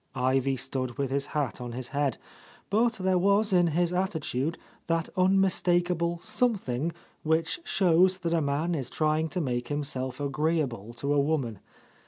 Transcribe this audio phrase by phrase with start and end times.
[0.15, 2.17] Ivy stood with his hat on his head,
[2.71, 8.89] but there was in his attitude that unmistakable, something which shows that a man is
[8.89, 11.59] trying to make himself agree able to a woman.